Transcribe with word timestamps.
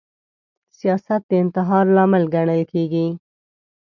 سیاست 0.79 1.21
د 1.29 1.31
انتحار 1.43 1.85
لامل 1.95 2.23
ګڼل 2.33 2.61
کیږي 2.71 3.07